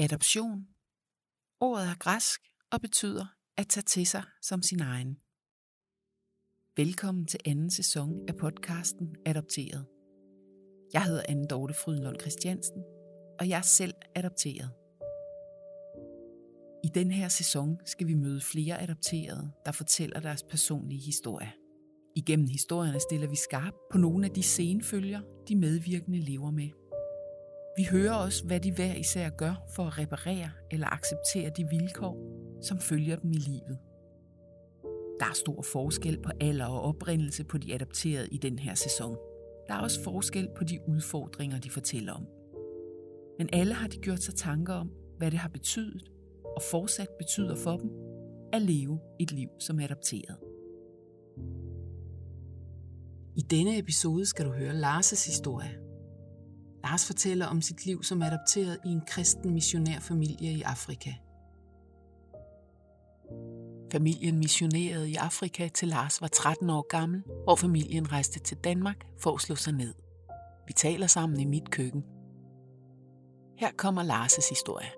[0.00, 0.66] Adoption.
[1.60, 2.40] Ordet er græsk
[2.72, 5.18] og betyder at tage til sig som sin egen.
[6.76, 9.86] Velkommen til anden sæson af podcasten Adopteret.
[10.92, 12.82] Jeg hedder Anne Dorte Frydenlund Christiansen,
[13.40, 14.70] og jeg er selv adopteret.
[16.84, 21.52] I den her sæson skal vi møde flere adopterede, der fortæller deres personlige historie.
[22.16, 26.77] Igennem historierne stiller vi skarp på nogle af de senfølger, de medvirkende lever med.
[27.78, 32.16] Vi hører også, hvad de hver især gør for at reparere eller acceptere de vilkår,
[32.62, 33.78] som følger dem i livet.
[35.20, 39.16] Der er stor forskel på alder og oprindelse på de adopterede i den her sæson.
[39.68, 42.26] Der er også forskel på de udfordringer, de fortæller om.
[43.38, 46.02] Men alle har de gjort sig tanker om, hvad det har betydet
[46.56, 47.90] og fortsat betyder for dem
[48.52, 50.36] at leve et liv som adopteret.
[53.36, 55.87] I denne episode skal du høre Lars' historie.
[56.90, 61.10] Lars fortæller om sit liv som adopteret i en kristen missionærfamilie i Afrika.
[63.92, 69.06] Familien missionerede i Afrika til Lars var 13 år gammel, hvor familien rejste til Danmark
[69.18, 69.94] for at slå sig ned.
[70.66, 72.04] Vi taler sammen i mit køkken.
[73.58, 74.90] Her kommer Lars' historie.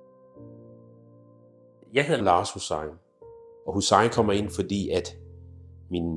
[1.93, 2.91] Jeg hedder Lars Hussein,
[3.67, 5.17] og Hussein kommer ind, fordi at
[5.91, 6.13] min,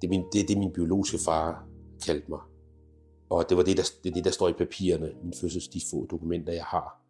[0.00, 1.66] det, er min, det er det, min biologiske far
[2.06, 2.40] kaldte mig.
[3.32, 6.06] Og det var det, der, det, det, der står i papirerne, min fødsels, de få
[6.06, 7.00] dokumenter, jeg har.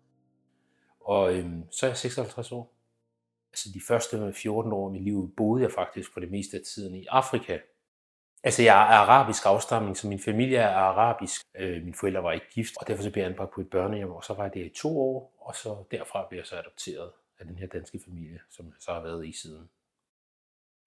[1.01, 2.73] Og øhm, så er jeg 56 år.
[3.53, 6.63] Altså de første 14 år af mit liv boede jeg faktisk på det meste af
[6.75, 7.59] tiden i Afrika.
[8.43, 11.43] Altså jeg er arabisk afstamning, så min familie er arabisk.
[11.55, 14.11] Øh, mine forældre var ikke gift, og derfor så blev jeg anbragt på et børnehjem,
[14.11, 17.11] og så var jeg der i to år, og så derfra blev jeg så adopteret
[17.39, 19.69] af den her danske familie, som jeg så har været i siden.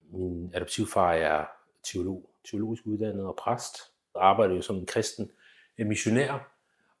[0.00, 1.44] Min adoptivfar er
[1.82, 5.30] teolog, teologisk uddannet og præst, arbejdede jo som en kristen
[5.78, 6.56] øh, missionær,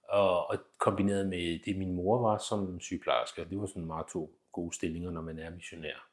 [0.08, 3.44] og, og kombineret med det, min mor var som sygeplejerske.
[3.50, 6.10] Det var sådan meget to gode stillinger, når man er missionær.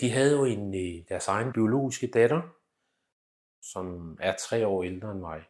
[0.00, 2.42] De havde jo en, øh, deres egen biologiske datter,
[3.62, 5.42] som er tre år ældre end mig.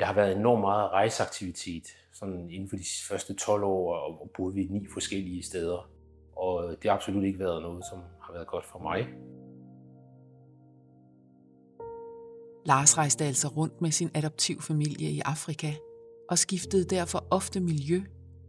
[0.00, 4.54] Der har været enormt meget rejseaktivitet sådan inden for de første 12 år, og boede
[4.54, 5.90] vi ni forskellige steder.
[6.36, 9.08] Og det har absolut ikke været noget, som har været godt for mig.
[12.66, 15.72] Lars rejste altså rundt med sin adoptivfamilie i Afrika
[16.30, 18.02] og skiftede derfor ofte miljø,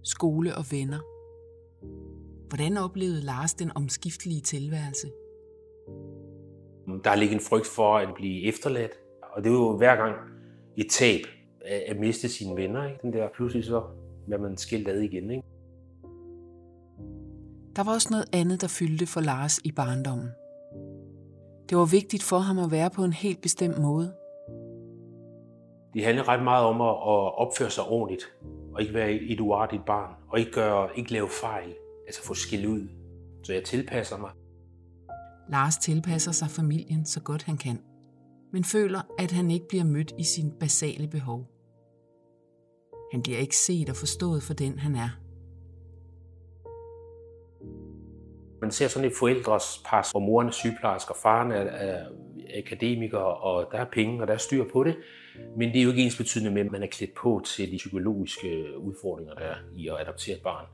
[0.04, 1.00] skole og venner.
[2.48, 5.08] Hvordan oplevede Lars den omskiftelige tilværelse?
[7.04, 8.92] Der ligger en frygt for at blive efterladt,
[9.34, 10.16] og det er jo hver gang
[10.78, 11.22] et tab
[11.88, 12.86] at miste sine venner.
[12.86, 13.00] Ikke?
[13.02, 13.84] Den der pludselig så
[14.26, 15.32] bliver man skilt ad igen.
[15.32, 15.44] Ikke?
[17.76, 20.30] Der var også noget andet, der fyldte for Lars i barndommen.
[21.72, 24.14] Det var vigtigt for ham at være på en helt bestemt måde.
[25.94, 26.96] Det handler ret meget om at
[27.38, 28.24] opføre sig ordentligt,
[28.74, 31.74] og ikke være et uartigt barn, og ikke, gøre, ikke lave fejl,
[32.08, 32.88] altså få skil ud.
[33.44, 34.32] Så jeg tilpasser mig.
[35.50, 37.80] Lars tilpasser sig familien så godt han kan,
[38.54, 41.48] men føler, at han ikke bliver mødt i sin basale behov.
[43.12, 45.10] Han bliver ikke set og forstået for den, han er.
[48.72, 52.10] Man ser sådan et forældres pas, hvor moren er sygeplejerske og faren er, er
[52.58, 54.98] akademiker, og der er penge, og der er styr på det.
[55.58, 57.78] Men det er jo ikke ens betydende med, at man er klædt på til de
[57.78, 60.66] psykologiske udfordringer, der er i at adoptere et barn.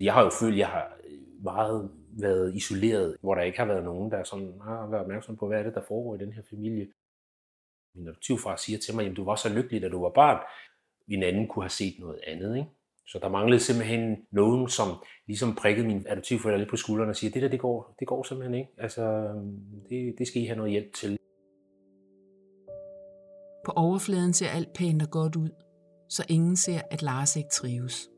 [0.00, 0.96] Jeg har jo følt, at jeg har
[1.42, 5.46] meget været isoleret, hvor der ikke har været nogen, der sådan har været opmærksom på,
[5.46, 6.88] hvad er det, der foregår i den her familie.
[7.94, 10.42] Min adoptivfar siger til mig, at du var så lykkelig, da du var barn.
[11.08, 12.56] En anden kunne have set noget andet.
[12.56, 12.68] Ikke?
[13.12, 14.88] Så der manglede simpelthen nogen, som
[15.26, 18.22] ligesom prikkede min adoptivforældre lidt på skulderen og siger, det der, det går, det går
[18.22, 18.70] simpelthen ikke.
[18.78, 19.02] Altså,
[19.88, 21.18] det, det skal I have noget hjælp til.
[23.66, 25.50] På overfladen ser alt pænt og godt ud,
[26.08, 28.10] så ingen ser, at Lars ikke trives.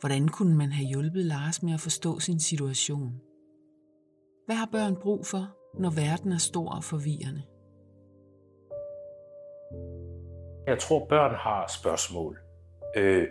[0.00, 3.20] Hvordan kunne man have hjulpet Lars med at forstå sin situation?
[4.46, 5.44] Hvad har børn brug for,
[5.80, 7.42] når verden er stor og forvirrende?
[10.66, 12.43] Jeg tror, børn har spørgsmål.
[12.96, 13.28] Øh,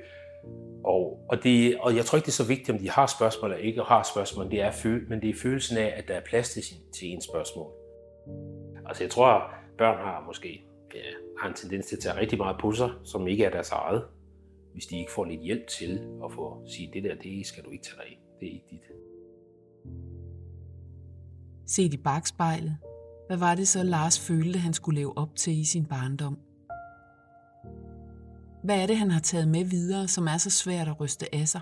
[0.84, 3.52] og, og, det, og jeg tror ikke, det er så vigtigt, om de har spørgsmål
[3.52, 6.22] eller ikke har spørgsmål, det er føl, men det er følelsen af, at der er
[6.22, 6.64] plads til,
[6.94, 7.72] til ens spørgsmål.
[8.86, 9.42] Altså jeg tror, at
[9.78, 10.64] børn har måske
[10.94, 11.00] ja,
[11.40, 14.04] har en tendens til at tage rigtig meget på sig, som ikke er deres eget,
[14.74, 17.70] hvis de ikke får lidt hjælp til at få sige, det der, det skal du
[17.70, 18.20] ikke tage dig af.
[18.40, 18.82] Det er ikke dit.
[21.68, 22.78] Set i bagspejlet,
[23.28, 26.38] hvad var det så, Lars følte, han skulle leve op til i sin barndom?
[28.64, 31.48] Hvad er det, han har taget med videre, som er så svært at ryste af
[31.48, 31.62] sig?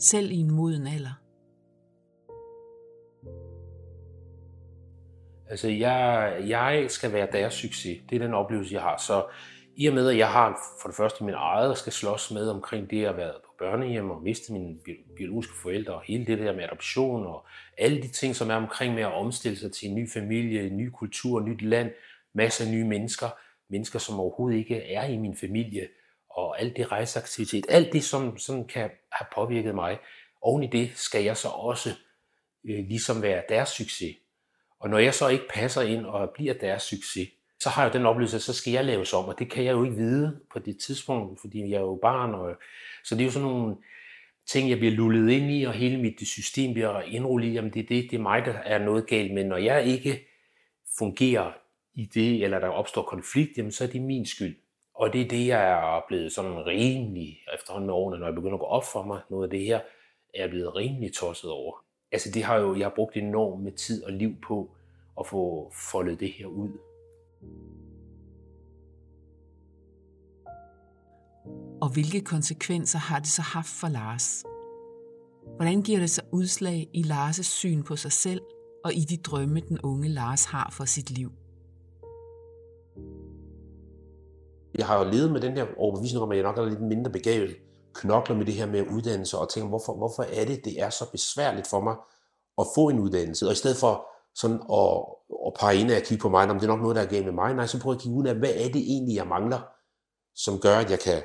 [0.00, 1.22] Selv i en moden alder.
[5.50, 7.98] Altså, jeg, jeg skal være deres succes.
[8.10, 8.96] Det er den oplevelse, jeg har.
[8.96, 9.24] Så
[9.76, 12.48] I og med, at jeg har for det første min eget, og skal slås med
[12.48, 14.76] omkring det at være på børnehjem og miste mine
[15.16, 17.46] biologiske forældre, og hele det der med adoption, og
[17.78, 20.76] alle de ting, som er omkring med at omstille sig til en ny familie, en
[20.76, 21.90] ny kultur, et nyt land,
[22.34, 23.26] masser af nye mennesker,
[23.70, 25.88] mennesker, som overhovedet ikke er i min familie,
[26.32, 29.98] og alt det rejseaktivitet, alt det, som, som kan have påvirket mig,
[30.42, 31.90] oven i det skal jeg så også
[32.64, 34.16] øh, ligesom være deres succes.
[34.80, 37.28] Og når jeg så ikke passer ind og bliver deres succes,
[37.60, 39.72] så har jeg den oplevelse, at så skal jeg laves om, og det kan jeg
[39.72, 42.34] jo ikke vide på det tidspunkt, fordi jeg er jo barn.
[42.34, 42.56] Og,
[43.04, 43.76] så det er jo sådan nogle
[44.46, 47.82] ting, jeg bliver lullet ind i, og hele mit system bliver indrullet i, jamen det
[47.82, 49.44] er det, det er mig, der er noget galt med.
[49.44, 50.28] Når jeg ikke
[50.98, 51.52] fungerer
[51.94, 54.56] i det, eller der opstår konflikt, jamen så er det min skyld.
[54.94, 58.54] Og det er det, jeg er blevet sådan rimelig efterhånden med årene, når jeg begynder
[58.54, 59.76] at gå op for mig, noget af det her,
[60.34, 61.84] er jeg blevet rimelig tosset over.
[62.12, 64.70] Altså det har jo, jeg har brugt enormt med tid og liv på
[65.20, 66.70] at få foldet det her ud.
[71.82, 74.44] Og hvilke konsekvenser har det så haft for Lars?
[75.56, 78.40] Hvordan giver det sig udslag i Lars' syn på sig selv
[78.84, 81.32] og i de drømme, den unge Lars har for sit liv?
[84.74, 87.10] Jeg har jo levet med den her overbevisning om, at jeg nok er lidt mindre
[87.10, 87.56] begavet,
[87.94, 91.10] knokler med det her med uddannelse og tænker, hvorfor, hvorfor er det, det er så
[91.12, 91.96] besværligt for mig
[92.58, 93.46] at få en uddannelse?
[93.46, 94.88] Og i stedet for sådan at,
[95.46, 97.24] at pege ind og kigge på mig, om det er nok noget, der er galt
[97.24, 99.26] med mig, nej, så prøver jeg at kigge ud af, hvad er det egentlig, jeg
[99.26, 99.60] mangler,
[100.34, 101.22] som gør, at jeg kan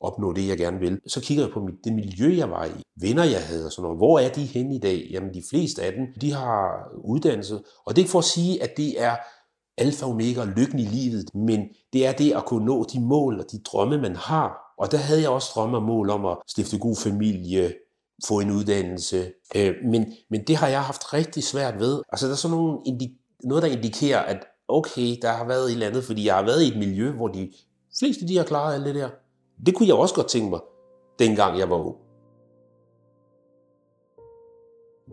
[0.00, 1.00] opnå det, jeg gerne vil.
[1.06, 3.82] Så kigger jeg på mit, det miljø, jeg var i, venner, jeg havde og sådan
[3.82, 3.98] noget.
[3.98, 5.08] Hvor er de henne i dag?
[5.10, 7.54] Jamen, de fleste af dem, de har uddannelse.
[7.54, 9.16] Og det er ikke for at sige, at det er
[9.78, 11.60] alfa og omega lykken i livet, men
[11.92, 14.74] det er det at kunne nå de mål og de drømme, man har.
[14.78, 17.74] Og der havde jeg også drømme og mål om at stifte god familie,
[18.26, 19.32] få en uddannelse.
[19.56, 22.02] Øh, men, men det har jeg haft rigtig svært ved.
[22.12, 22.78] Altså der er sådan nogle
[23.44, 24.38] noget, der indikerer, at
[24.68, 27.28] okay, der har været et eller andet, fordi jeg har været i et miljø, hvor
[27.28, 27.52] de
[27.98, 29.08] fleste de har klaret alt det der.
[29.66, 30.60] Det kunne jeg også godt tænke mig,
[31.18, 31.96] dengang jeg var ung.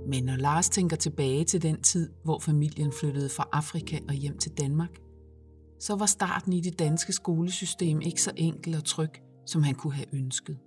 [0.07, 4.37] Men når Lars tænker tilbage til den tid, hvor familien flyttede fra Afrika og hjem
[4.37, 4.89] til Danmark,
[5.79, 9.11] så var starten i det danske skolesystem ikke så enkel og tryg,
[9.45, 10.57] som han kunne have ønsket.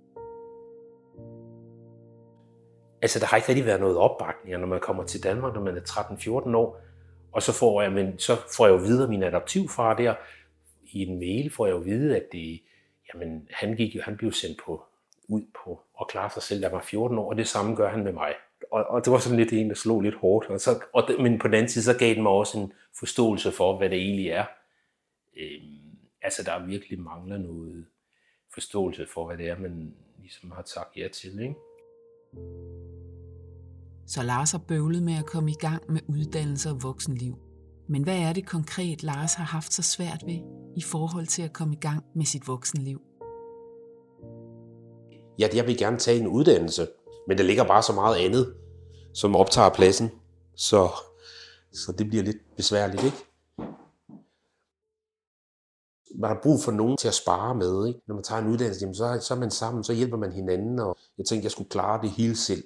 [3.01, 5.77] Altså, der har ikke rigtig været noget opbakning, når man kommer til Danmark, når man
[5.77, 6.81] er 13-14 år,
[7.31, 10.15] og så får jeg, men så får jeg jo videre min adoptivfar der.
[10.83, 12.61] I en mail får jeg jo vide, at det,
[13.13, 14.83] jamen, han, gik, jo, han blev sendt på,
[15.27, 17.89] ud på at klare sig selv, da jeg var 14 år, og det samme gør
[17.89, 18.33] han med mig.
[18.71, 20.47] Og, og det var sådan lidt en, der slog lidt hårdt.
[20.49, 22.73] Og så, og det, men på den anden side, så gav den mig også en
[22.99, 24.45] forståelse for, hvad det egentlig er.
[25.37, 27.85] Øhm, altså, der virkelig mangler noget
[28.53, 31.39] forståelse for, hvad det er, man ligesom har sagt ja til.
[31.41, 31.55] Ikke?
[34.07, 37.35] Så Lars har bøvlet med at komme i gang med uddannelse og voksenliv.
[37.89, 40.39] Men hvad er det konkret, Lars har haft så svært ved
[40.77, 43.01] i forhold til at komme i gang med sit voksenliv?
[45.39, 46.87] Ja, jeg vil gerne tage en uddannelse,
[47.27, 48.55] men der ligger bare så meget andet,
[49.13, 50.11] som optager pladsen,
[50.55, 50.89] så,
[51.73, 53.17] så det bliver lidt besværligt, ikke?
[56.15, 57.99] Man har brug for nogen til at spare med, ikke?
[58.07, 60.79] Når man tager en uddannelse, jamen så, så er man sammen, så hjælper man hinanden,
[60.79, 62.63] og jeg tænkte, jeg skulle klare det hele selv.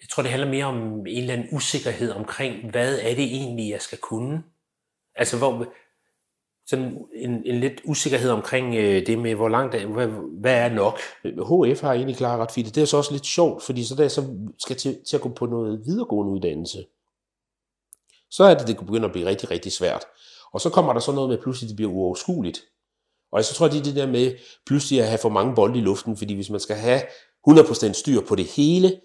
[0.00, 3.70] Jeg tror, det handler mere om en eller anden usikkerhed omkring, hvad er det egentlig,
[3.70, 4.44] jeg skal kunne?
[5.14, 5.66] Altså, hvor,
[6.66, 10.06] sådan en, en lidt usikkerhed omkring øh, det med, hvor langt, hvad,
[10.40, 10.98] hvad er nok?
[11.24, 12.74] HF har egentlig klaret ret fint.
[12.74, 14.24] Det er så også lidt sjovt, fordi så der så
[14.58, 16.86] skal til, til at gå på noget videregående uddannelse,
[18.30, 20.04] så er det, det begynder at blive rigtig, rigtig svært.
[20.52, 22.60] Og så kommer der så noget med, at pludselig det bliver uoverskueligt.
[23.32, 24.34] Og så tror jeg, det er det der med
[24.66, 27.00] pludselig at have for mange bolde i luften, fordi hvis man skal have
[27.48, 29.00] 100% styr på det hele,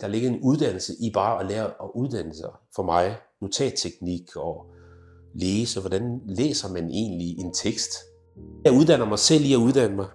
[0.00, 4.66] der ligger en uddannelse i bare at lære at uddanne sig for mig, notatteknik og
[5.40, 7.90] læse, hvordan læser man egentlig en tekst.
[8.64, 10.08] Jeg uddanner mig selv i at uddanne mig.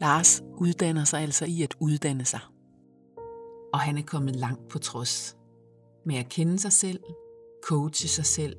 [0.00, 2.40] Lars uddanner sig altså i at uddanne sig.
[3.72, 5.36] Og han er kommet langt på trods.
[6.06, 7.00] Med at kende sig selv,
[7.64, 8.56] coache sig selv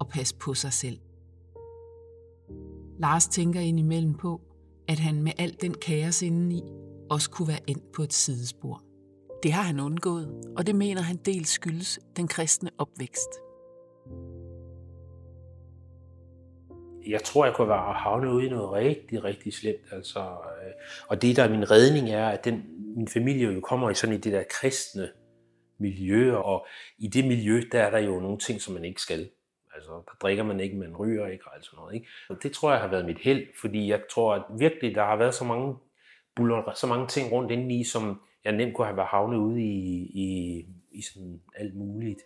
[0.00, 0.98] og passe på sig selv.
[2.98, 4.40] Lars tænker indimellem på,
[4.88, 6.62] at han med al den kaos indeni
[7.10, 8.82] også kunne være endt på et sidespor.
[9.42, 13.43] Det har han undgået, og det mener han dels skyldes den kristne opvækst.
[17.06, 19.92] Jeg tror, jeg kunne være havnet ude i noget rigtig, rigtig slemt.
[19.92, 20.72] Altså, øh,
[21.08, 22.64] og det, der er min redning, er, at den,
[22.96, 25.08] min familie jo kommer i sådan i det der kristne
[25.78, 26.66] miljø, og
[26.98, 29.30] i det miljø, der er der jo nogle ting, som man ikke skal.
[29.74, 31.94] Altså, der drikker man ikke, man ryger ikke, og alt sådan noget.
[31.94, 32.06] Ikke?
[32.28, 35.16] Og det tror jeg har været mit held, fordi jeg tror, at virkelig, der har
[35.16, 35.76] været så mange
[36.36, 40.10] buller så mange ting rundt i, som jeg nemt kunne have været havnet ude i,
[40.14, 40.58] i,
[40.92, 42.20] i sådan alt muligt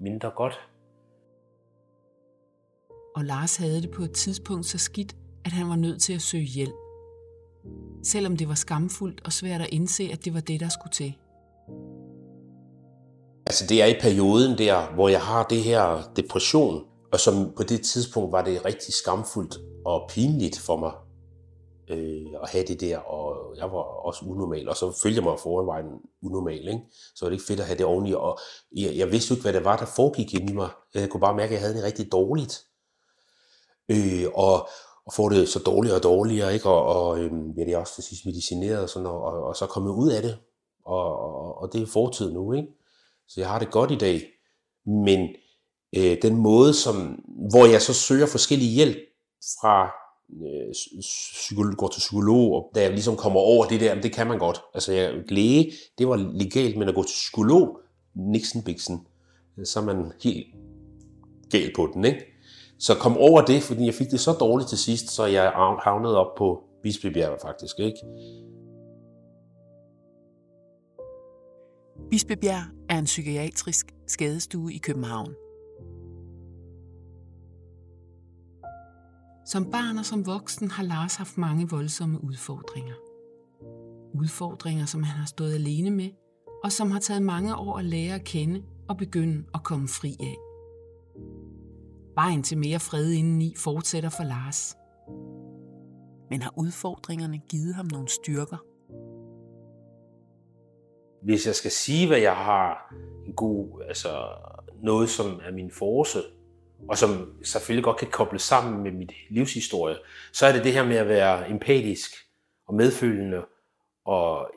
[0.00, 0.60] mindre godt
[3.16, 6.22] og Lars havde det på et tidspunkt så skidt, at han var nødt til at
[6.22, 6.74] søge hjælp.
[8.04, 11.14] Selvom det var skamfuldt og svært at indse, at det var det, der skulle til.
[13.46, 17.62] Altså det er i perioden der, hvor jeg har det her depression, og som på
[17.62, 20.92] det tidspunkt var det rigtig skamfuldt og pinligt for mig
[21.90, 25.38] øh, at have det der, og jeg var også unormal, og så følte jeg mig
[25.38, 25.86] forvejen
[26.22, 26.80] unormal, ikke?
[27.14, 28.38] så var det ikke fedt at have det oveni, og
[28.76, 30.68] jeg, jeg vidste jo ikke, hvad det var, der foregik inde i mig.
[30.94, 32.65] Jeg kunne bare mærke, at jeg havde det rigtig dårligt,
[33.88, 34.68] øh, og,
[35.06, 36.68] og får det så dårligere og dårligere, ikke?
[36.68, 39.56] og, og øh, bliver det er også til sidst medicineret, og, sådan, og, og, og
[39.56, 40.38] så kommet ud af det,
[40.84, 42.68] og, og, og det er fortid nu, ikke?
[43.28, 44.22] så jeg har det godt i dag,
[44.86, 45.28] men
[45.96, 48.96] øh, den måde, som, hvor jeg så søger forskellige hjælp
[49.60, 49.90] fra
[50.42, 54.26] øh, psykolog, går til psykolog, og da jeg ligesom kommer over det der, det kan
[54.26, 54.62] man godt.
[54.74, 57.80] Altså jeg, læge, det var legalt, men at gå til psykolog,
[58.14, 59.06] Nixon Bixen,
[59.64, 60.46] så er man helt
[61.50, 62.24] galt på den, ikke?
[62.78, 65.52] Så kom over det, fordi jeg fik det så dårligt til sidst, så jeg
[65.82, 67.98] havnede op på Bispebjerg faktisk, ikke?
[72.10, 75.34] Bispebjerg er en psykiatrisk skadestue i København.
[79.46, 82.94] Som barn og som voksen har Lars haft mange voldsomme udfordringer.
[84.14, 86.10] Udfordringer, som han har stået alene med,
[86.64, 90.16] og som har taget mange år at lære at kende og begynde at komme fri
[90.20, 90.45] af.
[92.16, 94.76] Vejen til mere fred indeni fortsætter for Lars.
[96.30, 98.56] Men har udfordringerne givet ham nogle styrker?
[101.22, 102.94] Hvis jeg skal sige, hvad jeg har
[103.26, 104.28] en god, altså
[104.82, 106.18] noget, som er min force,
[106.88, 109.96] og som selvfølgelig godt kan kobles sammen med mit livshistorie,
[110.32, 112.10] så er det det her med at være empatisk
[112.68, 113.44] og medfølende
[114.04, 114.50] og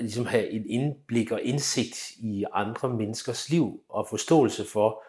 [0.00, 5.02] ligesom have et indblik og indsigt i andre menneskers liv og forståelse for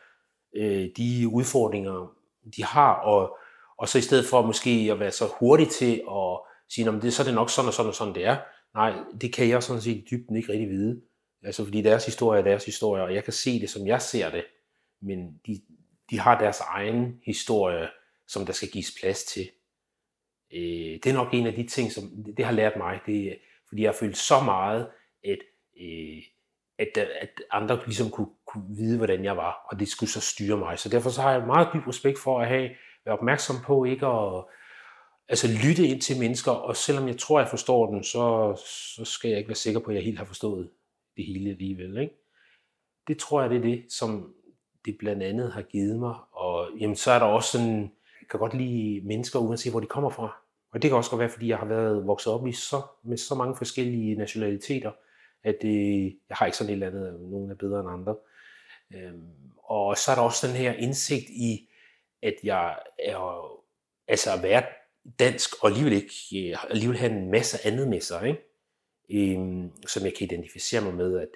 [0.56, 2.14] øh, de udfordringer,
[2.56, 3.38] de har, og,
[3.78, 7.24] og så i stedet for måske at være så hurtig til at sige, det, så
[7.24, 8.38] er det nok sådan og sådan og sådan, det er.
[8.74, 11.02] Nej, det kan jeg sådan set i dybden ikke rigtig vide.
[11.44, 14.30] Altså fordi deres historie er deres historie, og jeg kan se det, som jeg ser
[14.30, 14.46] det,
[15.02, 15.62] men de,
[16.10, 17.88] de har deres egen historie,
[18.28, 19.50] som der skal gives plads til.
[20.54, 22.04] Øh, det er nok en af de ting, som
[22.38, 24.88] det har lært mig, det, fordi jeg har følt så meget,
[25.24, 25.38] at,
[25.82, 26.24] øh,
[26.80, 30.22] at, øh, at andre ligesom kunne, kunne vide, hvordan jeg var, og det skulle så
[30.22, 30.80] styre mig.
[30.80, 32.70] Så derfor så har jeg meget dyb respekt for at have,
[33.06, 34.44] være opmærksom på ikke at
[35.30, 38.56] altså lytte ind til mennesker, og selvom jeg tror, jeg forstår den, så,
[38.96, 40.70] så skal jeg ikke være sikker på, at jeg helt har forstået
[41.18, 41.98] det hele alligevel.
[41.98, 42.14] Ikke?
[43.08, 44.34] Det tror jeg, det er det, som
[44.86, 46.16] det blandt andet har givet mig.
[46.32, 47.82] Og jamen, så er der også sådan,
[48.22, 50.38] jeg kan godt lide mennesker, uanset hvor de kommer fra.
[50.72, 53.18] Og det kan også godt være, fordi jeg har været vokset op i så, med
[53.18, 54.92] så mange forskellige nationaliteter,
[55.46, 58.16] at det, jeg har ikke sådan et eller andet, øh, nogen er bedre end andre.
[58.94, 61.70] Øhm, og så er der også den her indsigt i,
[62.22, 63.48] at jeg er,
[64.08, 64.64] altså at være
[65.20, 68.42] dansk, og alligevel, ikke, øh, alligevel have en masse andet med sig, ikke?
[69.10, 71.30] Øhm, som jeg kan identificere mig med, at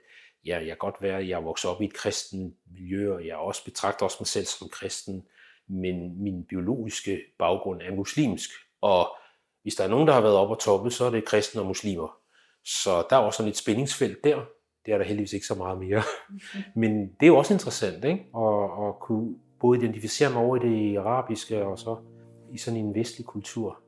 [0.46, 3.26] ja, jeg kan godt være, at jeg er vokset op i et kristen miljø, og
[3.26, 5.26] jeg også betragter også mig selv som kristen,
[5.68, 8.50] men min biologiske baggrund er muslimsk,
[8.82, 9.18] og
[9.62, 11.68] hvis der er nogen, der har været op og toppe, så er det kristne og
[11.68, 12.19] muslimer.
[12.66, 14.40] Så der er også sådan et spændingsfelt der.
[14.86, 16.02] Det er der heldigvis ikke så meget mere.
[16.82, 18.26] Men det er jo også interessant, ikke?
[18.38, 21.98] At, at kunne både identificere mig over i det arabiske, og så
[22.54, 23.80] i sådan en vestlig kultur.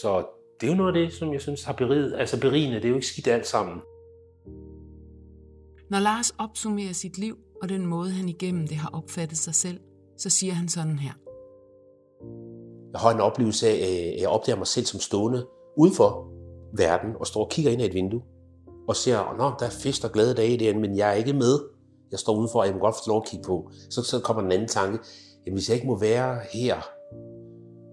[0.00, 0.26] Så
[0.60, 2.76] det er jo noget af det, som jeg synes har beriget, altså berigende.
[2.76, 3.80] Det er jo ikke skidt alt sammen.
[5.90, 9.80] Når Lars opsummerer sit liv og den måde, han igennem det har opfattet sig selv,
[10.18, 11.12] så siger han sådan her.
[12.92, 16.31] Jeg har en oplevelse af, at jeg opdager mig selv som stående uden for
[16.72, 18.22] verden og står og kigger ind ad et vindue
[18.88, 21.58] og ser, at der er fest og glade dage derinde, men jeg er ikke med.
[22.10, 23.70] Jeg står udenfor, og jeg må godt få lov at kigge på.
[23.90, 24.98] Så, så kommer den anden tanke,
[25.46, 26.76] jamen hvis jeg ikke må være her,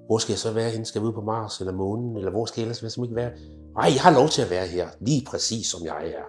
[0.08, 0.86] hvor skal jeg så være henne?
[0.86, 2.18] Skal jeg ud på Mars eller månen?
[2.18, 3.06] Eller hvor skal jeg ellers være?
[3.06, 3.32] ikke være?
[3.74, 6.26] Nej, jeg har lov til at være her, lige præcis som jeg er.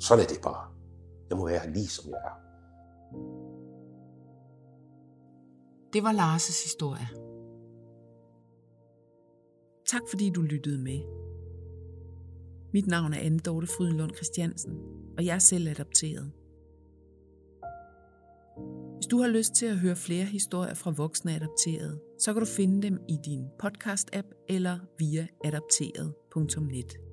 [0.00, 0.66] Sådan er det bare.
[1.30, 2.36] Jeg må være lige som jeg er.
[5.92, 7.08] Det var Lars' historie.
[9.86, 11.00] Tak fordi du lyttede med.
[12.72, 14.72] Mit navn er Anne Dorte Frydenlund Christiansen,
[15.16, 16.32] og jeg er selv adopteret.
[18.96, 22.46] Hvis du har lyst til at høre flere historier fra voksne adopterede, så kan du
[22.46, 27.11] finde dem i din podcast-app eller via adopteret.net.